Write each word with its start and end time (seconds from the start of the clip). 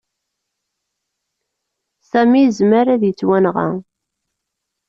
Sami 2.09 2.39
yezmer 2.41 2.87
ad 2.93 3.01
yettwanɣa. 3.05 3.67